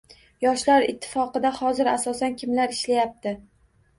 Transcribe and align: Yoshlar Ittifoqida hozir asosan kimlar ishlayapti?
Yoshlar 0.43 0.85
Ittifoqida 0.93 1.51
hozir 1.59 1.91
asosan 1.93 2.35
kimlar 2.41 2.73
ishlayapti? 2.77 3.35